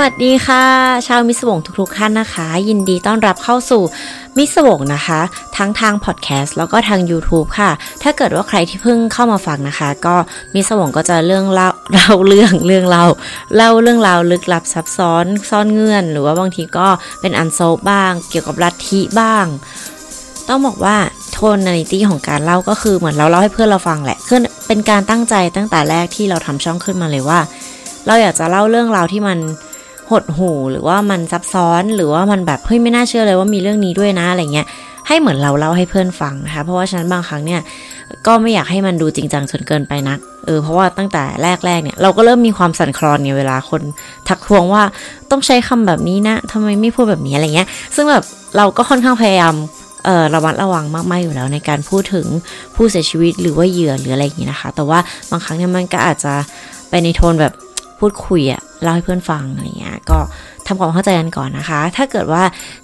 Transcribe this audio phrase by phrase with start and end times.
[0.00, 0.64] วัสดีค่ะ
[1.06, 3.82] ชาวมิสวงทุกๆท่านนะคะ ยินดีต้อนรับเข้าสู่
[4.38, 5.20] มิสวงนะคะ
[5.56, 7.70] ทั้งทางพอดแคสต์แล้วก็ทาง YouTube ค่ะ
[8.02, 10.14] ถ้าเกิดว่าใครที่เพิ่งเข้ามาฟังนะคะ ก็
[10.54, 13.04] มิสวงก็จะเรื่องเล่าเล่าเรื่องเรื่องเล่า
[13.56, 16.88] เล่าเรื่องราวลึกลับซับซ้อนซ่อนเงื่อน หรือว่าบางทีก็
[17.20, 19.46] เป็นอันโซบ้าง เกี่ยวกับลัทธิบ้าง
[20.48, 20.96] ต้องบอกว่า
[21.32, 27.40] โทนนิตี้ของการเล่าก็คือเหมือนเราเล่าให้เพื่อนเราฟังแหละคือเป็นการตั้งใจตั้งแต่แรกที่เราทำช่องขึ้นมาเลยว่า
[28.06, 29.38] เราอยากจะเล่าเรื่องราวที่มัน
[30.10, 34.66] หดหูหรือว่ามันซับซ้อนหรือว่ามันแบบเฮ้ยไม่น่าเชื่อเลยว่ามีเรื่องนี้ด้วยนะอะไรเงี้ย
[35.08, 37.60] ให้เหมือนเราเล่าให้เพื่อนฟังนะคะเพราะว่าฉะนั้นบางครั้งเนี่ย
[38.26, 41.22] ก็ไม่อยากให้มันดูจริงจังจนเกินไปนักเออเพราะว่าตั้งแต่
[41.66, 43.82] แรกๆเนี่ยเราก็เริ่มมีความสั่นคลอนเนี่ยเวลาคน
[44.28, 44.82] ทักทวงว่า
[45.30, 48.24] ต้องใช้คำแบบนี้นะทำไมไม่พูดแบบนี้อะไรเงี้ย ซึ่งแบบ
[48.56, 49.54] เราก็ค่อนข้างพยายาม
[50.04, 52.26] เออระมัดระวังมากๆอยู่แล้วในการพูดถึง
[52.74, 54.98] ผู้เสียชีวิตหรือว่าเหยื่อหรืออะไรอย่างนี้นะคะ แต่ว่า
[55.30, 56.34] บางครั้งเนี่ยมันก็อาจจะ
[56.90, 57.52] ไปในโทนแบบ
[58.00, 60.18] พูดคุยอะเล่าให้เพื่อนฟังอะไรเงี้ยก็
[60.66, 62.42] ทำความเข้าใจกันก่อนนะคะ ถ้าเกิดว่า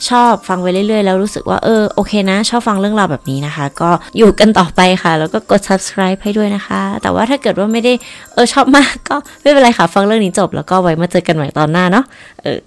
[0.09, 7.93] ชอบฟังไปเรื่อยๆ แล้วรู้สึกว่าเออโอเคนะ ชอบฟังเรื่องราวแบบนี้นะคะ ก็อยู่กันต่อไปค่ะ แล้วก็กด subscribe ให้ด้วยนะคะ แต่ว่าถ้าเกิดว่าไม่ได้
[8.35, 12.05] เออชอบมากก็ไม่เป็นไรค่ะ ฟังเรื่องนี้จบ แล้วก็ไว้มาเจอกันใหม่ตอนหน้าเนาะ
[12.43, 12.61] เออ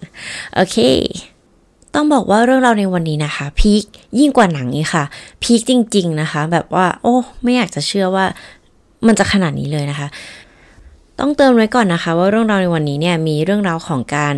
[0.56, 0.78] โอเค
[1.95, 3.84] ต้องบอกว่าเรื่องราวในวันนี้นะคะพีค
[4.20, 5.04] ยิ่งกว่าหนังอีกค่ะ
[5.44, 8.26] พีคจริง ๆนะคะ แบบว่า โอ้ ไม่อยากจะเชื่อว่า
[9.08, 10.08] มันจะขนาดนี้เลยนะคะ
[11.20, 14.34] ต้องเติมไว้ก่อนนะคะ ว่าเรื่องราวในวันนี้เนี่ยมีเรื่องราวของการ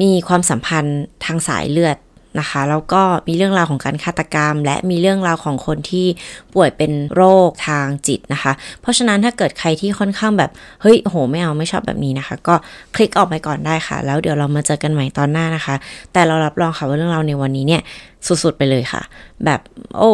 [0.00, 1.96] มีความสัมพันธ์ทางสายเลือด
[2.40, 6.06] นะคะแล้วก็มีเรื่องราวของการฆาตกรรม และมีเรื่องราวของคนที่
[6.54, 10.50] ป่วยเป็นโรคทางจิตนะคะ เพราะฉะนั้นถ้าเกิดใครที่ค่อนข้างแบบ
[10.82, 12.54] เฮ้ยโหไม่เอาไม่ชอบแบบนี้นะคะ ก็
[12.94, 15.74] คลิกออกไปก่อนได้ค่ะ แล้วเดี๋ยวเรามาเจอกันใหม่ตอนหน้านะคะ
[16.12, 17.82] แต่เรารับรองค่ะว่าเรื่องราวในวันนี้เนี่ย
[18.26, 19.02] สุดๆไปเลยค่ะ
[19.44, 19.60] แบบ
[19.98, 20.12] โอ้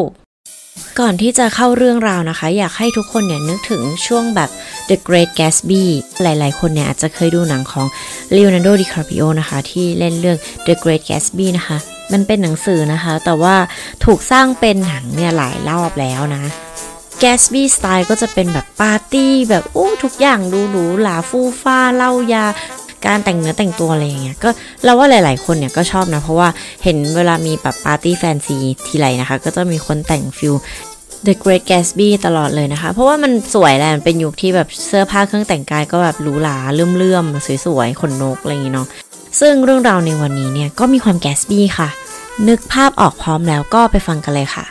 [1.01, 4.51] ก่อนที่จะเข้าเรื่องราวนะคะ อยากให้ทุกคนเนี่ยนึกถึงช่วงแบบ
[4.89, 5.85] The Great Gatsby
[6.23, 7.87] หลายๆ คนเนี่ยอาจจะเคยดูหนังของ
[8.35, 11.79] Leonardo DiCaprio นะคะ ที่เล่นเรื่อง The Great Gatsby นะคะ
[12.13, 13.57] มันเป็นหนังสือนะคะ แต่ว่า
[14.05, 16.43] ถูกสร้างเป็นหนังเนี่ยหลายรอบแล้วนะ
[17.23, 22.45] Gatsby สไตล์ก็จะเป็นแบบปาร์ตี้แบบโอ้ทุกอย่างดูหรูหราฟูฟ้าเล่ายา
[23.07, 24.51] การแต่งเนื้อแต่งตัวอะไรอย่างเงี้ยก็
[24.85, 26.49] เราว่าหลาย ๆ คนเนี่ยก็ชอบนะ เพราะว่า
[26.85, 30.55] เห็นเวลามีแบบปาร์ตี้แฟนซีทีไรนะคะ ก็จะมีคนแต่ง feel
[31.27, 38.89] The Great Gatsby ตลอดเลยนะคะ เพราะว่ามันสวยแหละมันเป็นยุคที่แบบเสื้อผ้าเครื่องแต่งกายก็แบบหรูหราเลื่อมๆสวยๆขนนกอะไรอย่างงี้เนาะ
[39.41, 41.89] ซึ่งเรื่องราวในวันนี้เนี่ยก็มีความ Gatsby ค่ะ
[42.49, 44.65] นึกภาพออกพร้อมแล้วก็ไปฟังกันเลยค่ะ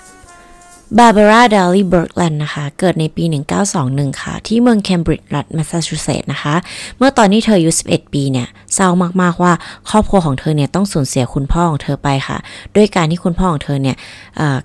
[0.96, 3.24] บาร์บาร่าดาลีเบิร์กแลนด์นะคะ เกิดในปี
[3.72, 6.56] 1921 ค่ะ ที่เมืองเคมบริดจ์รัฐแมสซาชูเซตส์นะคะ
[6.98, 8.90] เมื่อตอนที่เธออายุ 11 ปีเนี่ย เศร้า
[9.22, 9.54] มาก ๆ ว่า
[9.90, 12.38] ครอบครัวของเธอเนี่ยต้องสูญเสียคุณพ่อของเธอไปค่ะ
[12.76, 13.96] ด้วยการที่คุณพ่อของเธอเนี่ย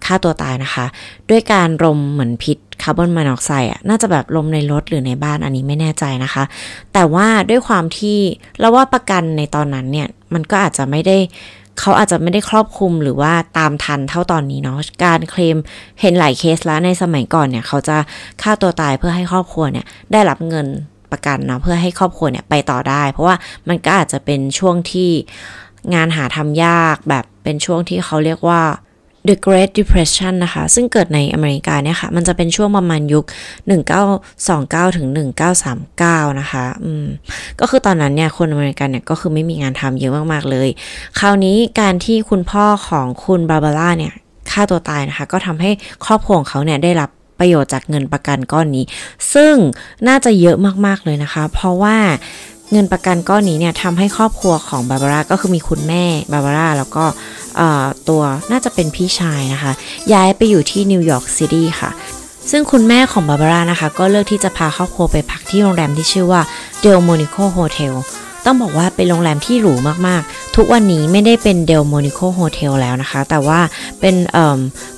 [0.05, 0.87] ฆ่าตัวตายนะคะ
[1.31, 6.45] ด้วยการรมเหมือนพิษคาร์บอนมอนอกไซด์อะ น่าจะแบบลมในรถหรือในบ้านอันนี้ไม่แน่ใจนะคะ
[6.93, 8.19] แต่ว่าด้วยความที่
[8.59, 11.17] เราว่าประกันในตอนนั้นเนี่ย มันก็อาจจะไม่ได้
[11.81, 15.57] เขาอาจจะไม่ได้ครอบคลุมหรือว่าตามทันเท่าตอนนี้เนาะการเคลม
[16.01, 17.97] เห็นหลายเคสแล้วในสมัยก่อนเนี่ย เขาจะ
[18.43, 20.67] ฆ่าตัวตายเพื่อให้ครอบครัวเนี่ย ได้รับเงิน
[21.13, 23.37] ประกันเนาะเพื่อให้ครอบครัวเนี่ยไปต่อได้ เพราะว่า
[23.69, 25.11] มันก็อาจจะเป็นช่วงที่
[25.95, 28.63] งานหาทำยากแบบเป็นช่วงที่เขาเรียกว่า
[29.29, 33.25] The Great Depression นะคะ ซึ่งเกิดในอเมริกาเนี่ยค่ะ มันจะเป็นช่วงประมาณยุค
[34.11, 35.07] 1929 ถึง
[35.73, 37.07] 1939 นะคะอืม
[37.61, 40.69] ก็คือตอนนั้นเนี่ย คนอเมริกันเนี่ย ก็คือไม่มีงานทำเยอะมาก ๆ เลย
[41.19, 44.13] คราวนี้การที่คุณพ่อของคุณบาบาร่าเนี่ย
[44.51, 45.71] ฆ่าตัวตายนะคะ ก็ทำให้
[46.05, 48.85] ครอบครัวของเขาเนี่ย ได้รับประโยชน์จากเงินประกันก้อนนี้
[49.35, 49.55] ซึ่ง
[50.09, 50.57] น่าจะเยอะ
[50.87, 51.97] มาก ๆ เลยนะคะ เพราะว่า
[52.73, 57.05] เงินประกันก้อนนี้เนี่ยทำให้ครอบครัวของบาบาร่าก็คือมีคุณแม่บาบาร่าแล้วก็
[58.09, 59.73] ตัวน่าจะเป็นพี่ชายนะคะ
[60.13, 61.91] ย้ายไปอยู่ที่นิวยอร์กซิตี้ค่ะ
[62.51, 66.41] ซึ่งคุณแม่ของบาบาร่านะคะ ก็เลือกที่จะพาครอบครัวไปพักที่โรงแรมที่ชื่อว่า
[66.81, 67.95] Delmonico Hotel
[68.45, 69.75] ต้องบอกว่าเป็นโรงแรมที่หรู
[70.07, 73.61] มากๆ ทุกวันนี้ไม่ได้เป็น Delmonico Hotel แล้วนะคะ แต่ว่า
[74.01, 74.37] เป็นเ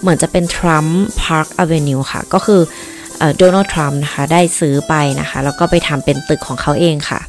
[0.01, 2.61] เหมือนจะเป็น Trump Park Avenue ค่ะ ก็คือ
[3.39, 7.21] โดนัลด์ทรัมป์นะคะ ได้ซื้อไปนะคะ แล้วก็ไปทำเป็นตึกของเขาเองค่ะ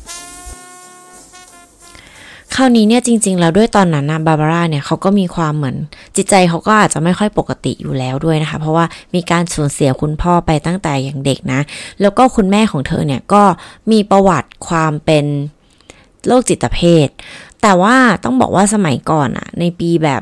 [2.56, 5.76] คราวนี้เนี่ยจริง ๆ แล้วด้วยตอนนั้นนะบาบาร่าเนี่ยเขาก็มีความเหมือน
[6.16, 8.86] จิตใจเขาก็อาจจะไม่ค่อยปกติอยู่แล้วด้วยนะคะ เพราะว่า
[9.16, 11.62] มีการสูญเสียคุณพ่อไปตั้งแต่อย่างเด็กนะ
[12.02, 13.44] แล้วก็คุณแม่ของเธอเนี่ยก็
[13.92, 15.26] มีประวัติความเป็น
[16.28, 17.08] โรคจิตเภท
[17.62, 20.22] แต่ว่าต้องบอกว่าสมัยก่อนอะในปีแบบ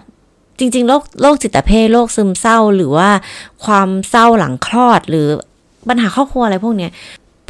[0.59, 3.09] จริงๆโรคโรคจิตเภทโรคซึมเศร้าหรือว่า
[3.65, 5.27] ความเศร้าหลังคลอดหรือ
[5.89, 6.91] ปัญหาครอบครัวอะไรพวกเนี้ย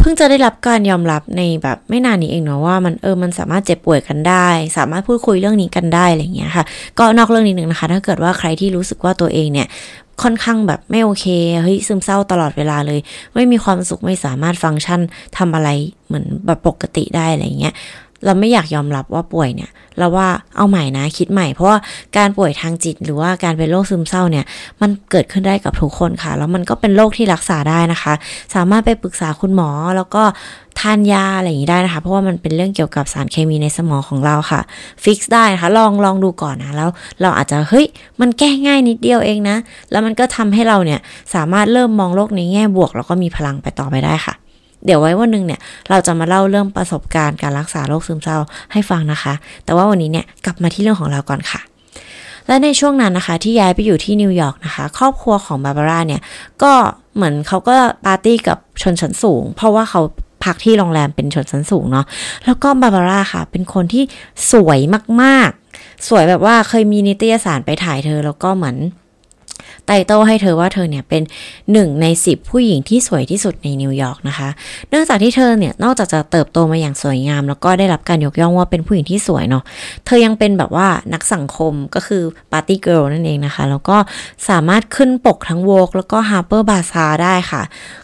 [0.04, 4.48] พิ่งจะได้รับการยอมรับในแบบไม่นานนี้เองเนาะว่ามันเออมันสามารถเจ็บป่วยกันได้
[4.78, 6.66] สามารถพูดคุยเรื่องนี้กันได้อะไรเงี้ยค่ะ
[7.00, 9.68] ก็นอกเรื่องนิดนึงนะคะ ถ้าเกิดว่าใครที่รู้สึกว่าตัวเองเนี่ย
[10.24, 11.26] ค่อนข้างแบบไม่โอเค
[11.62, 13.00] เฮ้ยซึมเศร้าตลอดเวลาเลย
[13.34, 15.02] ไม่มีความสุขไม่สามารถฟังก์ชัน
[15.38, 15.70] ทำอะไร
[16.08, 17.74] เหมือนแบบปกติได้อะไรเงี้ย
[18.26, 20.28] เราไม่อยากยอมรับว่าป่วยเนี่ย เราว่า
[20.58, 21.78] เอาใหม่นะคิดใหม่ เพราะว่า
[22.18, 24.46] การป่วยทางจิตหรือว่าการเป็นโรคซึมเศร้าเนี่ย
[24.82, 28.14] มันเกิดขึ้นได้กับทุกคนค่ะ แล้วมันก็เป็นโรคที่รักษาได้นะคะ
[28.56, 30.24] สามารถไปปรึกษาคุณหมอแล้วก็
[30.80, 34.62] ทานยาอะไรอย่างนี้ได้นะคะ เพราะว่ามันเป็นเรื่องเกี่ยวกับสารเคมีในสมองของเราค่ะ
[35.04, 36.90] ฟิกซ์ได้นะคะ ลองลองดูก่อนนะ แล้ว
[37.22, 37.86] เราอาจจะ เฮ้ย
[38.22, 39.58] มันแก้ง่ายนิดเดียวเองนะ
[39.92, 41.00] แล้วมันก็ทำให้เราเนี่ย
[41.36, 44.34] สามารถเริ่มมองโลกในแง่บวก แล้วก็มีพลังไปต่อไปได้ค่ะ
[44.86, 45.60] เดี๋ยวไว้วันหนึ่งเนี่ย
[45.90, 48.38] เราจะมาเล่าเรื่องประสบการณ์การรักษาโรคซึมเศร้า
[48.72, 49.34] ให้ฟังนะคะ
[49.66, 51.62] แต่ว่าวันนี้เนี่ยกลับมาที่เรื่องของเราก่อนค่ะ
[52.48, 56.22] และในช่วงนั้นนะคะ ที่ย้ายไปอยู่ที่นิวยอร์กนะคะ ครอบครัวของบาบาร่าเนี่ย
[56.64, 56.74] ก็
[57.16, 57.76] เหมือนเขาก็
[58.06, 60.02] ปาร์ตี้กับชนชั้นสูง เพราะว่าเขา
[60.44, 62.06] พักที่โรงแรมเป็นชนชั้นสูงเนาะ
[62.46, 64.04] แล้วก็บาบาร่าค่ะ เป็นคนที่
[64.52, 64.80] สวย
[65.22, 68.76] มากๆ สวยแบบว่าเคยมีนิตยสารไปถ่ายเธอ แล้วก็เหมือน
[69.86, 71.22] title ให้เธอว่าเธอเนี่ยเป็น
[71.72, 74.50] หนึ่งในสิบผู้หญิงที่สวยที่สุดในนิวยอร์กนะคะ
[74.90, 79.64] เนื่องจากที่เธอเนี่ยนอกจากจะเติบโตมาอย่างสวยงาม แล้วก็ได้รับการยกย่องว่าเป็นผู้หญิงที่สวยเนาะ
[80.06, 83.98] เธอยังเป็นแบบว่านักสังคมก็คือ party girl นั่นเองนะคะ แล้วก็
[84.50, 87.62] สามารถขึ้นปกทั้ง Vogue แล้วก็ Harper's Bazaar ได้ค่ะ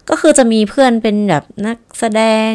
[0.10, 2.52] ก็คือจะมีเพื่อนเป็นแบบนักแสดง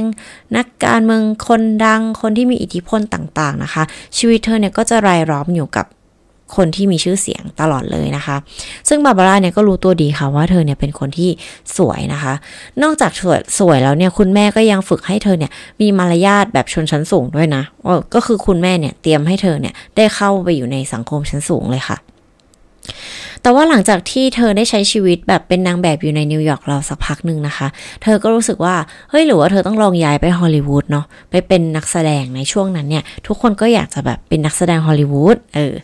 [0.57, 3.83] นักการเมืองคนดังคนที่มีอิทธิพลต่างๆนะคะ
[4.17, 5.87] ชีวิตเธอเนี่ยก็จะรายล้อมอยู่กับ
[6.57, 8.37] คนที่มีชื่อเสียงตลอดเลยนะคะ
[8.89, 11.31] ซึ่งบาบาร่าเนี่ยก็รู้ตัวดีค่ะว่าเธอเนี่ยเป็นคนที่
[11.77, 12.35] สวยนะคะ
[12.83, 17.63] นอกจากสวยสวยแล้วเนี่ยคุณแม่ก็ยังฝึกให้เธอเนี่ยมีมารยาทแบบชนชั้นสูงด้วยนะ
[18.15, 21.99] ก็คือคุณแม่เนี่ยเตรียมให้เธอเนี่ยได้เข้าไปอยู่ในสังคมชั้นสูงเลยค่ะ
[23.43, 27.67] แต่ว่าหลังจากที่เธอได้ใช้ชีวิตแบบเป็นนางแบบอยู่ในนิวยอร์กเราสักพักหนึ่งนะคะ
[28.03, 28.75] เธอก็รู้สึกว่า
[29.11, 35.75] เฮ้ยหรือว่าเธอต้องลองย้ายไปฮอลลีวูดเนาะไปเป็นนักแสดงในช่วงนั้นเนี่ย ทุกคนก็อยากจะแบบเป็นนักแสดงฮอลลีวูดเออ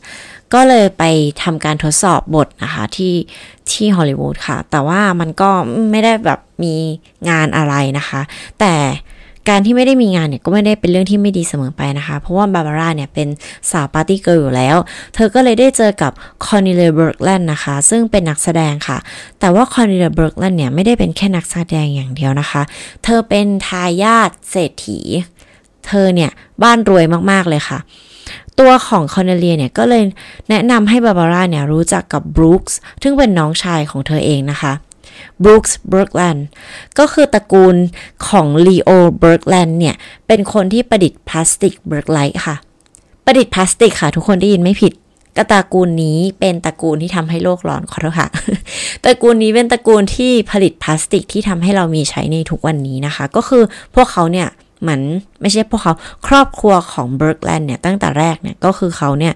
[0.54, 1.04] ก็เลยไป
[1.42, 3.14] ทำการทดสอบบทนะคะที่
[3.70, 5.50] ที่ฮอลลีวูดค่ะ แต่ว่ามันก็
[5.90, 6.74] ไม่ได้แบบมี
[7.28, 8.20] งานอะไรนะคะ
[8.60, 8.74] แต่
[9.48, 13.28] การที่ไม่ได้มีงานเนี่ยก็ไม่ได้เป็นเรื่องที่ไม่ดีเสมอไปนะคะ เพราะว่าบาบาร่าเนี่ยเป็น
[13.70, 14.76] สาว party girl อยู่แล้ว
[15.14, 16.12] เธอก็เลยได้เจอกับ
[16.46, 18.98] คอนเนเลียเบิร์กแลนด์นะคะ ซึ่งเป็นนักแสดงค่ะ
[19.40, 22.62] แต่ว่าคอนเนเลียเบิร์กแลนด์เนี่ยไม่ได้เป็นแค่นักแสดงอย่างเดียวนะคะ
[23.04, 24.98] เธอเป็นทายาทเศรษฐี
[25.86, 26.30] เธอเนี่ย
[26.62, 27.78] บ้านรวยมากๆเลยค่ะ
[28.60, 30.02] ตัวของคอนเนเลียเนี่ยก็เลย
[30.48, 34.72] แนะนำให้บาบาร่าเนี่ยรู้จักกับบรูคส์ซึ่งเป็นน้องชายของเธอเองนะคะ
[35.42, 36.46] บรูคส์เบิร์กแลนด์
[36.98, 37.76] ก็คือตระกูล
[38.28, 38.90] ของลีโอ
[39.20, 39.94] เบิร์กแลนด์เนี่ย
[40.26, 42.56] เป็นคนที่ประดิษฐ์พลาสติก Bakelite ค่ะ
[43.24, 44.92] ประดิษฐ์พลาสติกค่ะ ทุกคนได้ยินไม่ผิด
[45.36, 48.28] ก็ตระกูลนี้เป็นตระกูลที่ทำให้โลกร้อนขอโทษค่ะ
[49.04, 53.62] ตระกูลนี้เป็นตระกูลที่ผลิตพลาสติกที่ทำให้เรามีใช้ในทุกวันนี้นะคะ ก็คือ
[53.94, 54.48] พวกเขาเนี่ย
[54.80, 55.00] เหมือน
[55.40, 55.94] ไม่ใช่พวกเขา
[56.26, 59.34] ครอบครัวของเบิร์กแลนด์เนี่ย ตั้งแต่แรกเนี่ย ก็คือเขาเนี่ย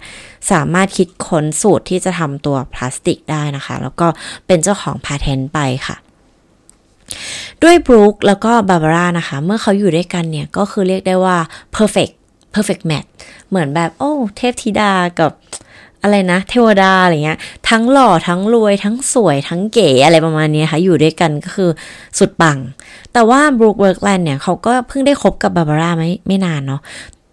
[0.52, 4.06] สามารถคิดค้นสูตรที่จะทำตัวพลาสติกได้นะคะ แล้วก็
[4.46, 5.96] เป็นเจ้าของ patent ไปค่ะ
[7.62, 11.36] ด้วยบรูคแล้วก็บาบาร่านะคะ เมื่อเขาอยู่ด้วยกันเนี่ย ก็คือเรียกได้ว่า
[11.76, 12.14] perfect
[12.54, 13.08] perfect match
[13.48, 15.32] เหมือนแบบ โอ้ เทพธิดากับ
[16.04, 17.38] อะไรนะ เทวดาอะไรเงี้ย
[17.70, 21.70] ทั้งหล่อทั้งรวยทั้งสวยทั้งเก๋อะไรประมาณนี้ค่ะ อยู่ด้วยกันก็คือ
[22.18, 22.58] สุดปัง
[23.12, 26.80] แต่ว่าบรูคเวิร์กแลนด์เนี่ยเขาก็เพิ่งได้คบกับบาบาร่าไม่ไม่นานเนาะ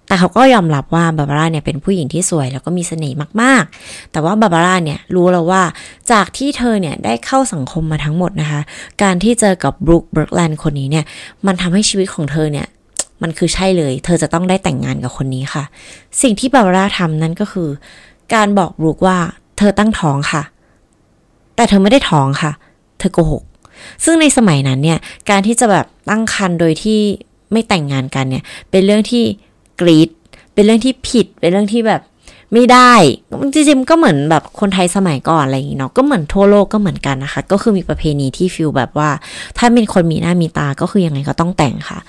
[0.08, 5.64] แต่เขาก็ยอมรับว่าบาบาร่าเนี่ยเป็นผู้หญิงที่สวยแล้วก็มีเสน่ห์มากๆ แต่ว่าบาบาร่าเนี่ยรู้แล้วว่า
[6.12, 8.62] จากที่เธอเนี่ยได้เข้าสังคมมาทั้งหมดนะคะ
[9.04, 11.06] การที่เจอกับบรูคเบิร์กแลนด์คนนี้เนี่ย
[11.46, 12.68] มันทำให้ชีวิตของเธอเนี่ย
[13.22, 15.64] มันคือใช่เลย เธอจะต้องได้แต่งงานกับคนนี้ค่ะ
[16.22, 17.70] สิ่งที่บาบาร่าทำนั่นก็คือ
[18.34, 19.18] การบอกบรูกว่า
[19.58, 20.44] เธอตั้งท้องค่ะ
[21.56, 22.52] แต่เธอไม่ได้ท้องค่ะ
[23.00, 23.44] เธอโกหก
[24.04, 27.00] ซึ่งในสมัยนั้นเนี่ย การที่จะแบบตั้งครรภ์โดยที่
[27.52, 29.24] ไม่แต่งงานกันเนี่ย เป็นเรื่องที่
[29.82, 30.10] กรีด
[30.54, 32.02] เป็นเรื่องที่ผิด เป็นเรื่องที่แบบ
[32.54, 32.94] ไม่ได้
[33.54, 39.10] จริงๆก็เหมือนแบบคนไทยสมัยก่อนอะไรอย่างเงี้เนาะก็เหมือนทั่วโลกก็เหมือนกันนะคะ ก็คือมีประเพณีที่ feel แบบว่า
[39.58, 42.00] ถ้าเป็นคนมีหน้ามีตาก็คือยังไงก็ต้องแต่งค่ะ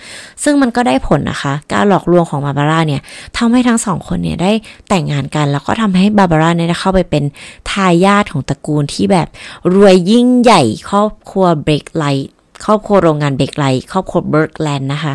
[0.42, 3.02] ซึ่งมันก็ได้ผลนะคะ การหลอกลวงของบาบาร่าเนี่ย
[3.36, 4.52] ทำให้ทั้งสองคนเนี่ยได้
[4.88, 7.24] แต่งงานกัน แล้วก็ทำให้บาบาร่าเนี่ยได้เข้าไปเป็น
[7.70, 9.28] ทายาทของตระกูลที่แบบ
[9.74, 12.30] รวยยิ่งใหญ่ครอบครัว Bakelite
[12.64, 15.14] ครอบครัวโรงงาน Bakelite ครอบครัวเบิร์กแลนด์นะคะ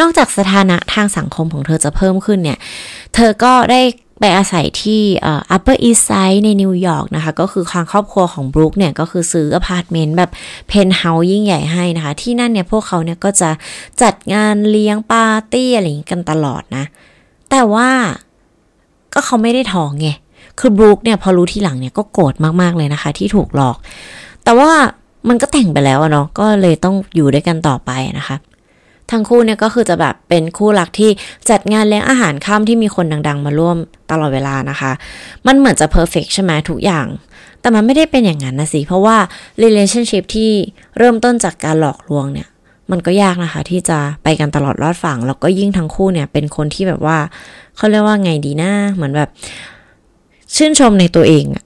[0.00, 2.58] นอกจากสถานะทางสังคมของเธอจะเพิ่มขึ้นเนี่ย
[3.14, 3.82] เธอก็ได้
[4.20, 5.02] ไปอาศัยที่
[5.54, 10.30] Upper East Side ในนิวยอร์กนะคะ ก็คือทางครอบครัวของบรูคเนี่ย ก็คือซื้ออพาร์ตเมนต์แบบ
[10.68, 13.50] เพนท์เฮาส์ยิ่งใหญ่ให้นะคะ ที่นั่นเนี่ย พวกเขาเนี่ยก็จะ
[14.02, 16.84] จัดงานเลี้ยงปาร์ตี้อะไรอย่างกันตลอดนะ
[17.50, 17.88] แต่ว่า
[19.14, 20.08] ก็เขาไม่ได้ท้องไง
[20.60, 23.76] คือบรูคเนี่ย พอรู้ทีหลังเนี่ยก็โกรธมากๆเลยนะคะ ที่ถูกหลอก
[24.44, 24.70] แต่ว่า
[25.28, 28.36] มันก็แต่งไปแล้วเนาะ ก็เลยต้องอยู่ด้วยกันต่อไปนะคะ
[29.12, 31.10] ทั้งคู่เนี่ยก็คือจะแบบเป็นคู่รักที่
[31.50, 33.76] จัดงานเลี้ยงอาหารค่ำที่มีคนดัง ๆ มาร่วม
[34.10, 34.92] ตลอดเวลานะคะ
[35.46, 37.06] มันเหมือนจะเพอร์เฟกใช่ไหมทุกอย่าง
[37.60, 39.16] แต่มันไม่ได้เป็นอย่างนั้นนะสิ เพราะว่า
[39.62, 40.50] relationship ที่
[40.98, 42.48] เริ่มต้นจากการหลอกลวงเนี่ย
[42.90, 47.18] มันก็ยากนะคะ ที่จะไปกันตลอดรอดฝั่งแล้วก็ยิ่งทั้งคู่เนี่ยเป็นคนที่แบบว่า
[47.76, 49.28] เขาเรียกว่าไงดีนะเหมือนแบบ
[50.56, 51.64] ชื่นชมในตัวเองอะ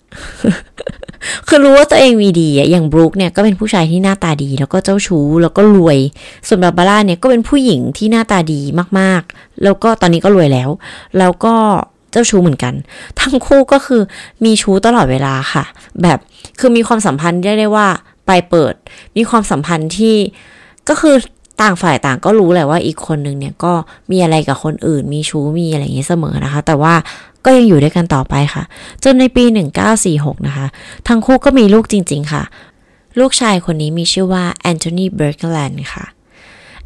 [1.49, 5.99] คือรู้ว่าตัวเองมีดีอะอย่างบรูคเนี่ยก็เป็นผู้ชายที่หน้าตาดี แล้วก็เจ้าชู้แล้วก็รวย
[6.47, 8.61] ส่วนบาบาร่าเนี่ยก็เป็นผู้หญิงที่หน้าตาดี
[8.99, 10.71] มากๆ แล้วก็ตอนนี้ก็รวยแล้ว
[11.19, 11.55] แล้วก็
[12.13, 12.75] เจ้าชู้เหมือนกัน
[13.21, 14.03] ทั้งคู่ก็คือ
[14.45, 15.65] มีชู้ตลอดเวลาค่ะ
[16.03, 16.19] แบบ
[16.59, 17.87] คือมีความสัมพันธ์ได้ได้ว่า
[18.27, 18.75] ไปเปิด
[19.17, 20.17] มีความสัมพันธ์ที่
[20.89, 21.15] ก็คือ
[21.63, 23.73] ต่างฝ่ายต่างก็รู้แหละว่าอีกคนนึงเนี่ยก็
[24.11, 26.95] มีอะไรกับคนอื่น มีชู้มีอะไรอย่างเงี้ยเสมอนะคะ แต่ว่า
[27.45, 28.63] ก็ยังอยู่ด้วยกันต่อไปค่ะ
[29.05, 29.45] จนในปี
[29.95, 30.67] 1946 นะคะ
[31.09, 32.43] ทั้งคู่ก็มีลูกจริง ๆ ค่ะ
[33.21, 36.05] ลูกชายคนนี้มีชื่อว่าแอนโทนีเบอร์กแลนด์ค่ะ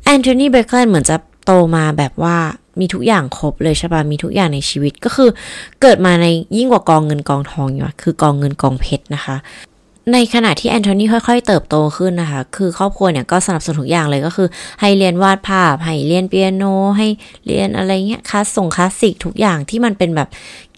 [0.05, 2.37] แอนโทนีเบอร์กแลนด์เหมือนจะโตมาแบบว่า
[2.81, 5.31] มีทุกอย่างครบเลยใช่ปะมีทุกอย่างในชีวิตก็คือ
[5.83, 9.37] เกิดมาในยิ่งกว่ากองเงินกองทองอยู่คือ กองเงินกองเพชรนะคะ
[10.13, 14.49] ในขณะที่แอนโทนีค่อยๆ เติบโตขึ้นนะคะ คือครอบครัวเนี่ยก็สนับสนุนทุกอย่างเลยก็คือ
[14.81, 16.65] ให้เรียนวาดภาพ ให้เรียนเปียโน
[16.99, 17.07] ให้
[17.47, 20.29] เรียนอะไรเงี้ยคลาสส่งคลาสสิกทุกอย่างที่มันเป็นแบบ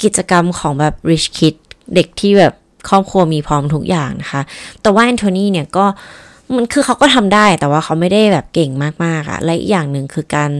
[0.02, 1.54] กิจกรรมของแบบ rich kid
[1.94, 2.54] เด็กที่แบบ
[2.88, 4.42] ครอบครัวมีพร้อมทุกอย่างนะคะ
[4.82, 5.86] แต่ว่าแอนโทนีเนี่ยก็
[6.54, 8.70] มันคือเขาก็ทำได้แต่ว่าเขาไม่ได้แบบเก่ง
[9.04, 10.50] มากๆอะและอีกอย่างหนึ่งคือการ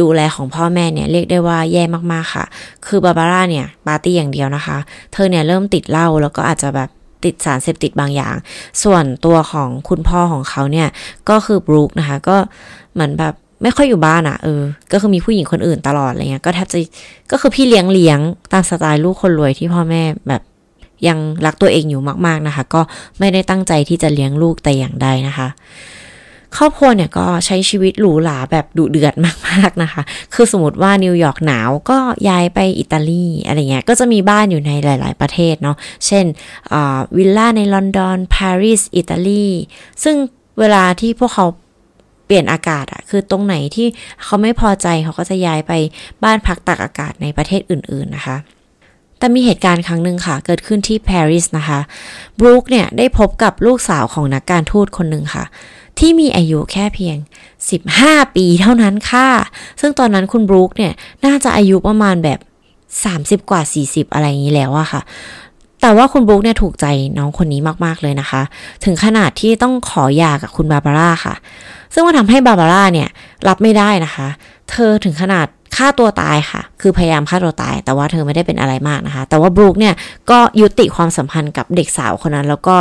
[0.00, 1.82] ดูแลของพ่อแม่เนี่ยเรียกได้ว่าแย่
[2.12, 2.44] มากๆค่ะ
[2.86, 4.78] คือบาบาร่าเนี่ยปาร์ตี้อย่างเดียวนะคะ
[5.12, 6.90] เธอเนี่ยเริ่มติดเหล้าแล้วก็อาจจะแบบ
[7.24, 8.34] ติดสารเสพติดบางอย่าง
[8.82, 10.88] ส่วนตัวของคุณพ่อของเขาเนี่ย
[11.28, 12.36] ก็คือบรูคนะคะ ก็
[12.94, 16.78] เหมือนแบบไม่ค่อยอยู่บ้านอะ่ะเออ ก็คือมีผู้หญิงคนอื่นตลอดอะไรเงี้ย ก็แทบจะ
[17.30, 18.18] ก็คือพี่เลี้ยงเลี้ยง
[18.52, 20.42] ตามสไตล์ลูกคนรวยที่พ่อแม่แบบ
[21.08, 22.80] ยังรักตัวเองอยู่มาก ๆนะคะ ก็
[23.18, 25.48] ไม่ได้ตั้งใจที่จะเลี้ยงลูกแต่อย่างใดนะคะ
[26.56, 29.14] ครอบครัวเนี่ยก็ใช้ชีวิตหรูหราแบบดุเดือด
[29.46, 30.02] มากๆนะคะ
[30.34, 31.98] คือสมมติว่านิวยอร์กหนาวก็
[32.28, 36.24] ย้ายไปอิตาลีอะไรเงี้ย ก็จะมีบ้านอยู่ในหลาย ๆ ประเทศเนาะ เช่น
[37.16, 39.46] วิลล่าในลอนดอน ปารีส อิตาลี
[40.04, 40.16] ซึ่ง
[40.58, 41.46] เวลาที่พวกเขา
[42.26, 43.86] เปลี่ยนอากาศอะคือตรงไหนที่
[44.24, 45.72] เขาไม่พอใจเขาก็จะย้ายไป
[46.24, 48.36] บ้านพักตักอากาศในประเทศอื่น ๆ นะคะ
[49.18, 51.80] แต่มีเหตุการณ์ครั้งหนึ่งค่ะ เกิดขึ้นที่ปารีสนะคะ
[52.38, 55.44] บรูคเนี่ยได้พบกับลูกสาวของนักการทูตคนหนึ่งค่ะ
[55.98, 57.16] ที่มีอายุแค่เพียง
[57.76, 59.28] 15 ปีเท่านั้นค่ะ
[59.80, 60.92] ซึ่งตอนนั้นคุณบรูคเนี่ย
[61.24, 62.40] น่าจะอายุประมาณแบบ
[63.42, 65.00] 30 กว่า 40 อะไรอย่างนี้แล้วอะค่ะ
[65.80, 66.86] แต่ว่าคุณบรูคเนี่ยถูกใจ
[67.18, 68.42] น้องคนนี้มากๆเลยนะคะ
[68.84, 71.34] ถึงขนาดที่ต้องขอหย่ากับคุณบาบาร่าค่ะ
[71.92, 73.08] ซึ่งมันทำให้บาบาร่าเนี่ย
[73.48, 74.28] รับไม่ได้นะคะ
[74.70, 75.46] เธอถึงขนาด
[75.76, 79.94] ฆ่าตัวตายค่ะ คือพยายามฆ่าตัวตาย แต่ว่าเธอไม่ได้เป็นอะไรมากนะคะ แต่ว่าบรูคเนี่ย
[80.30, 82.76] ก็ยุติความสัมพันธ์กับเด็กสาวคนนั้น แล้วก็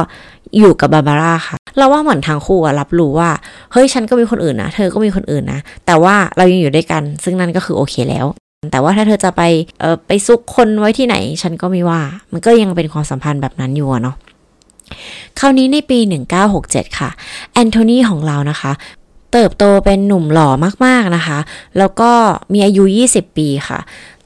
[0.58, 3.30] อยู่กับบาบาร่าค่ะ เราว่าเหมือนทางคู่อะรับรู้ว่า
[3.72, 8.25] เฮ้ยฉันก็มีคนอื่นนะ เธอก็มีคนอื่นนะ แต่ว่าเรายังอยู่ด้วยกัน ซึ่งนั่นก็คือโอเคแล้ว
[8.72, 9.42] แต่ว่าถ้าเธอจะไป
[9.82, 14.16] เออไปซุกคนไว้ที่ไหน ฉันก็ไม่ว่า มันก็ยังเป็นความสัมพันธ์แบบนั้นอยู่เนาะ
[15.40, 16.00] คราวนี้ในปี
[16.50, 17.10] 1967 ค่ะ
[17.54, 18.72] แอนโทนีของเรานะคะ
[19.36, 20.50] เติบโตเป็นหนุ่มหล่อ
[20.86, 21.39] มากๆนะคะ
[21.77, 22.12] แล้วก็
[22.54, 23.80] มีอายุ 20 ปีค่ะ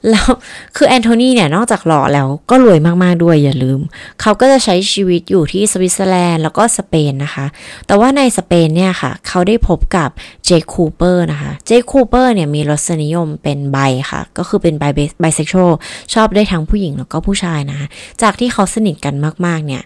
[0.09, 0.27] แล้ว
[0.75, 3.79] คือแอนโทนีเนี่ยนอกจากหล่อแล้วก็รวยมากๆด้วยอย่าลืม
[4.21, 7.45] เขาก็จะใช้ชีวิตอยู่ที่สวิตเซอร์แลนด์แล้วก็สเปนนะคะ
[7.87, 10.09] แต่ว่าในสเปนเนี่ยค่ะ เขาได้พบกับ
[10.45, 13.77] เจคคูเปอร์นะคะ เจคคูเปอร์เนี่ยมีรสนิยมเป็น bi
[14.11, 14.83] ค่ะ ก็คือเป็น bi
[15.19, 15.71] bisexual
[16.13, 17.79] ชอบได้ทั้งผู้หญิงแล้วก็ผู้ชายนะ
[18.21, 19.83] จากที่เขาสนิทกันมากๆเนี่ย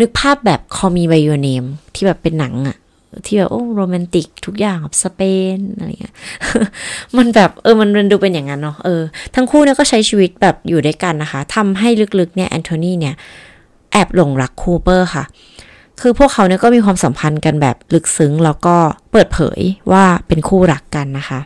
[0.00, 2.78] นึกภาพแบบ Call Me by Your Name ที่แบบเป็นหนังอะ
[3.26, 5.20] ที่แบบโอ้โรแมนติกทุกอย่างแบบสเป
[5.56, 6.14] นอะไรเงี้ย
[7.16, 9.02] มันแบบเออมันดูเป็นอย่างนั้นเนาะเออ
[9.34, 11.88] ทั้งคู่เนี่ยก็ใช้ชีวิตแบบอยู่ด้วยกันนะคะทำให้
[12.20, 13.14] ลึกๆเนี่ยแอนโทนีเนี่ย
[13.92, 15.24] แอบหลงรักคูเปอร์ค่ะ
[16.00, 18.76] คือพวกเขาเนี่ยก็มีความสัมพันธ์กันแบบลึกซึ้งแล้วก็
[19.12, 19.60] เปิดเผย
[19.92, 21.40] ว่าเป็นคู่รักกันนะคะ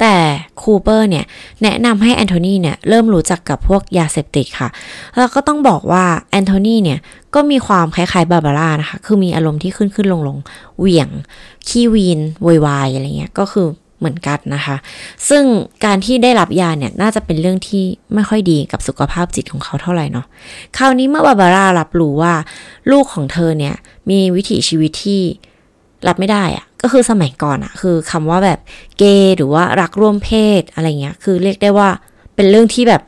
[0.00, 0.16] แต่
[0.60, 1.24] คูเปอร์เนี่ย
[1.62, 4.68] แนะนำให้แอนโทนีเนี่ยเริ่มรู้จักกับพวกยาเสพติดค่ะ
[5.18, 6.98] แล้วก็ต้องบอกว่าแอนโทนีเนี่ย
[7.34, 10.38] ก็มีความคล้ายๆบาบาร่านะคะ คือมีอารมณ์ที่ขึ้นขึ้นลงลง
[10.78, 11.08] เหวี่ยง
[11.68, 13.66] ขี้วีนโวยวายอะไรเงี้ย ก็คือ
[13.98, 14.76] เหมือนกันนะคะ
[15.28, 15.44] ซึ่ง
[15.84, 20.26] การที่ได้รับยาเนี่ยน่าจะเป็นเรื่องที่ไม่ค่อยดีกับสุขภาพจิตของเขาเท่าไหร่เนาะ
[20.76, 22.34] คราวนี้เมื่อบาบาร่ารับรู้ว่า
[22.90, 23.74] ลูกของเธอเนี่ย
[24.10, 25.22] มีวิถีชีวิตที่
[26.08, 28.58] รับไม่ได้อะ ก็คือสมัยก่อนอะคือคำว่าแบบ
[28.98, 31.88] เกย์หรือว่ารักร่วมเพศอะไรเงี้ย คือเรียกได้ว่า
[32.34, 33.02] เป็นเรื่องที่แบบ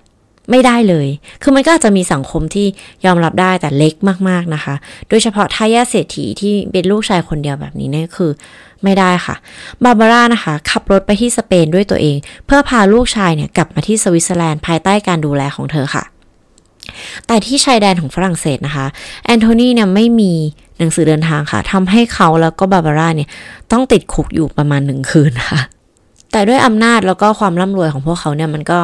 [0.51, 1.09] ไม่ได้เลย
[1.43, 2.67] คือมันก็อาจจะมีสังคมที่
[3.07, 3.95] ยอมรับได้แต่เล็ก
[4.29, 4.75] มากๆนะคะ
[5.09, 8.31] โดยเฉพาะทายาเศรษฐีที่เป็นลูกชายคนเดียวแบบนี้เนี่ยคือ
[8.83, 9.35] ไม่ได้ค่ะ
[9.85, 16.05] บาบาร่านะคะ ขับรถไปที่สเปนด้วยตัวเอง เพื่อพาลูกชายเนี่ยกลับมาที่สวิตเซอร์แลนด์ภายใต้การดูแลของเธอค่ะ
[17.27, 18.87] แต่ที่ชายแดนของฝรั่งเศสนะคะ
[19.25, 20.33] แอนโทนีเนี่ยไม่มี
[20.79, 23.29] หนังสือเดินทางค่ะทำให้เขาแล้วก็บาบาร่าเนี่ย
[23.73, 25.61] ต้องติดคุกอยู่ประมาณหนึ่งคืนค่ะ
[26.33, 28.81] แต่ด้วยอำนาจแล้วก็ความร่ำรวยของพวกเขาเนี่ยมันก็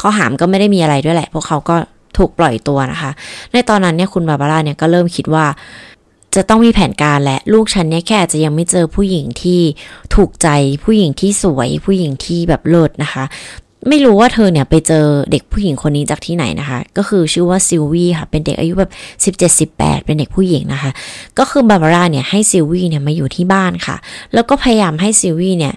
[0.00, 1.76] ข้อหามก็ไม่ได้มีอะไรด้วยแหละ พวกเขาก็
[2.16, 3.10] ถูกปล่อยตัวนะคะ
[3.52, 5.44] ในตอนนั้นเนี่ยคุณบาบาร่าเนี่ยก็เริ่มคิดว่า
[6.34, 9.60] จะต้องมีแผนการและลูกฉันเนี่ยแค่อาจจะยังไม่เจอผู้หญิงที่
[10.14, 10.48] ถูกใจ
[10.84, 13.24] ผู้หญิงที่สวยผู้หญิงที่แบบเลิศนะคะ
[13.88, 18.90] ไม่รู้ว่าเธอเนี่ยไปเจอเด็กผู้หญิงคนนี้จากที่ไหนนะคะ ก็คือชื่อว่าซิลวี่ค่ะ เป็นเด็กอายุแบบ
[19.68, 20.90] 17-18 เป็นเด็กผู้หญิงนะคะ
[21.38, 23.96] ก็คือบาบาร่าเนี่ยให้ซิลวี่เนี่ยมาอยู่ที่บ้านค่ะ
[24.34, 25.74] แล้วก็พยายามให้ซิลวี่เนี่ย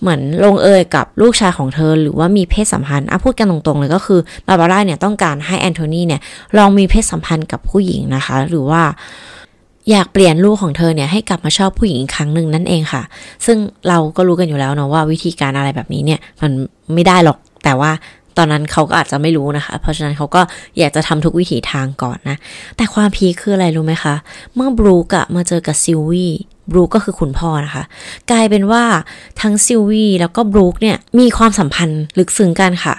[0.00, 6.20] เหมือนลงเอยกับลูกชายของเธอหรือว่ามีเพศสัมพันธ์อะพูดกันตรงๆเลยก็คือบาบาร่าเนี่ยต้องการให้แอนโทนีเนี่ย
[6.58, 8.82] ลองมีเพศสัมพันธ์กับผู้หญิงนะคะ หรือว่า
[9.90, 13.02] อยากเปลี่ยนลูกของเธอเนี่ยให้กลับมาชอบผู้หญิงอีกครั้งหนึ่งนั่นเองค่ะ
[13.46, 16.52] ซึ่งเราก็รู้กันอยู่แล้วเนาะว่าวิธีการอะไรแบบนี้เนี่ยมัน
[16.94, 17.90] ไม่ได้หรอกแต่ว่า
[18.38, 20.42] ตอนนั้นเขาก็อาจจะไม่รู้นะคะ เพราะฉะนั้นเขาก็
[20.78, 22.36] อยากจะทำทุกวิถีทางก่อนนะ
[22.76, 24.14] แต่ความพีคคืออะไรรู้ไหมคะ
[24.54, 26.32] เมื่อบรูกะมาเจอกับซิลวี่
[26.70, 27.82] บรูก็คือคุณพ่อนะคะ
[28.30, 28.84] กลายเป็นว่า
[29.40, 32.94] ทั้งซิลวี่แล้วก็บรูคเนี่ยมีความสัมพันธ์ลึกซึ้งกันค่ะ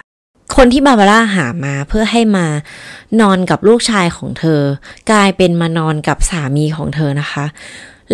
[0.55, 2.45] คนที่บาบาร่าหามาเพื่อให้มา
[3.21, 4.61] นอนกับลูกชายของเธอ
[5.11, 7.45] กลายเป็นมานอนกับสามีของเธอนะคะ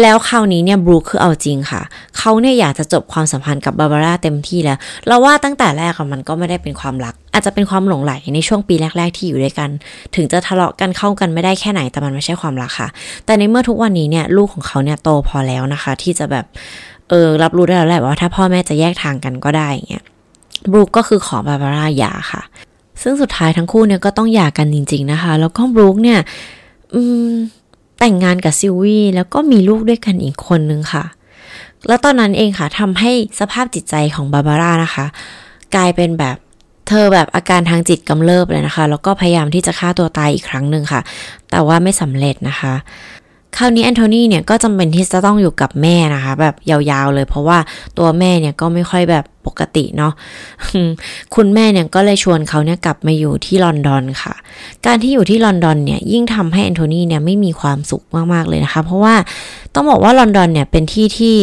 [0.01, 1.81] แล้วคราวนี้เนี่ยบรูคคือเอาจริงค่ะ
[2.17, 9.69] เขาเนี่ยอยากจะจบความสัมพันธ์กับบาบาร่าเต็มที่แล้ว เราว่าตั้งแต่แรกมันก็ไม่ได้เป็นความรัก อาจจะเป็นความหลงไหลในช่วงปีแรก ๆ ที่อยู่ด้วยกัน
[10.15, 12.87] ถึงจะทะเลาะกันเข้ากันไม่ได้แค่ไหนแต่มันไม่ใช่ความรักค่ะ
[13.25, 16.45] แต่ในเมื่อทุกวันนี้เนี่ยลูกของเขาเนี่ยโตพอแล้วนะคะ ที่จะแบบ
[17.09, 20.05] เออรับรู้ได้แล้วแหละว่าถ้าพ่อแม่จะแยกทางกันก็ได้อย่างเงี้ย
[20.71, 22.41] บรูคก็คือขอบาบาร่าหย่าค่ะ
[23.01, 26.19] ซึ่งสุดท้ายทั้งคู่เนี่ยก็ต้องหย่ากันจริง ๆนะคะ แล้วก็บรูคเนี่ย
[26.93, 27.31] อืม
[27.99, 31.03] แต่งงานกับซิลวี่แล้วก็มีลูกด้วยกันอีกคนนึงค่ะ
[31.87, 35.05] แล้วตอนนั้นเองค่ะทำให้สภาพจิตใจของบาบาร่านะคะ
[35.75, 36.37] กลายเป็นแบบ
[36.87, 41.01] เธอแบบอาการทางจิตกำเริบเลยนะคะ แล้วก็พยายามที่จะฆ่าตัวตายอีกครั้งหนึ่งค่ะ
[41.51, 42.73] แต่ว่าไม่สำเร็จนะคะ
[43.57, 47.57] คราวนี้แอนโทนีเนี่ยก็จำเป็นที่จะต้องอยู่กับแม่นะคะ แบบยาวๆเลย เพราะว่า
[47.97, 50.13] ตัวแม่เนี่ยก็ไม่ค่อยแบบปกติเนาะ
[51.35, 54.33] คุณแม่เนี่ยก็เลยชวนเขาเนี่ยกลับมาอยู่ที่ลอนดอนค่ะ
[54.85, 58.03] การที่อยู่ที่ลอนดอนเนี่ยยิ่งทำให้แอนโทนีเนี่ยไม่มีความสุข
[58.33, 59.15] มากๆเลยนะคะ เพราะว่า
[59.75, 61.35] ต้องบอกว่าลอนดอนเนี่ยเป็นที่ที่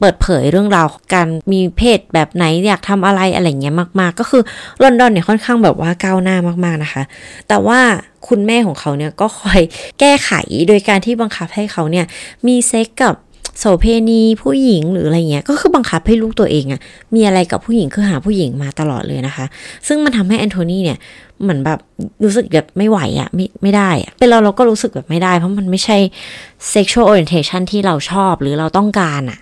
[0.00, 4.42] เปิดเผยเรื่องราวการมีเพศแบบไหนอยากทำอะไรอะไรเงี้ยมากๆ ก็คือ
[4.82, 7.02] ลอนดอนเนี่ยค่อนข้างแบบว่าก้าวหน้ามากๆนะคะ
[7.48, 7.80] แต่ว่า
[8.28, 9.60] คุณแม่ของเขาเนี่ยก็คอย
[10.00, 10.30] แก้ไข
[10.68, 12.06] โดยการที่บังคับให้เขาเนี่ย
[12.46, 13.14] มีเซ็กกับ
[13.60, 16.80] โสเพณีผู้หญิงหรืออะไรเงี้ยก็คือบังคับให้ลูกตัวเองอะ
[17.14, 19.44] มีอะไรกับผู้หญิงคือหาผู้หญิงมาตลอดเลยนะคะ
[19.86, 20.98] ซึ่งมันทำให้แอนโทนีเนี่ย
[21.42, 21.78] เหมือนแบบ
[22.24, 25.98] รู้สึกแบบไม่ไหวอะไม่ไม่ได้อะเป็นเราเราก็รู้สึกแบบไม่ได้ เพราะมันไม่ใช่
[26.74, 29.38] sexual orientation ที่เราชอบหรือเราต้องการอะ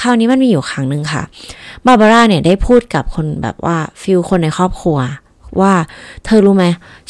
[0.00, 1.22] คราวนี้มันมีอยู่ครั้งหนึ่งค่ะ
[1.86, 4.98] บาบาร่าเนี่ยได้พูดกับคนแบบว่า feel คนในครอบครัว
[5.60, 5.72] ว่า
[6.24, 6.64] เธอรู้ไหม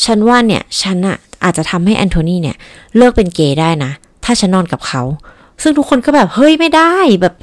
[0.04, 2.56] ฉันว่าเนี่ยฉันอะอาจจะทำให้แอนโทนีเนี่ย
[2.96, 3.90] เลิกเป็นเกย์ได้นะ
[4.24, 5.02] ถ้าฉันนอนกับเขา
[5.62, 7.34] ซึ่งทุกคนก็แบบเฮ้ยไม่ได้แบบ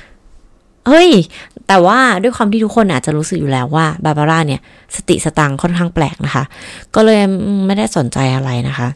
[0.87, 1.09] เฮ้ย
[1.67, 4.61] แต่ว่าด้วยความที่ทุกคนอาจจะรู้สึกอยู่แล้วว่าบาบาร่าเนี่ย
[4.95, 6.43] สติสตังค่อนข้างแปลกนะคะ
[6.95, 7.21] ก็เลย
[7.65, 8.87] ไม่ได้สนใจอะไรนะคะ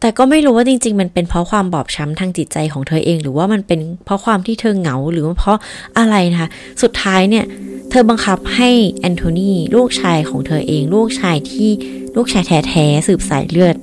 [0.00, 5.58] แต่ก็ไม่รู้ว่าจริง ๆ มันเป็นเพราะความบอบช้ำทางจิตใจของเธอเอง หรือว่ามันเป็นเพราะความที่เธอเหงาหรือว่าเพราะ
[5.98, 6.48] อะไรนะคะ
[6.82, 7.44] สุดท้ายเนี่ย
[7.90, 11.70] เธอบังคับให้แอนโทนีลูกชายของเธอเอง ลูกชายที่
[12.16, 13.76] ลูกชายแท้ๆสืบสายเลือด